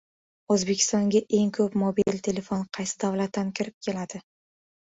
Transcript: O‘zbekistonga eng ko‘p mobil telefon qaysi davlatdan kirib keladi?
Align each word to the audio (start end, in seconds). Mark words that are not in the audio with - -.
O‘zbekistonga 0.53 1.21
eng 1.39 1.51
ko‘p 1.57 1.77
mobil 1.83 2.23
telefon 2.29 2.65
qaysi 2.79 2.99
davlatdan 3.05 3.53
kirib 3.61 3.79
keladi? 3.89 4.23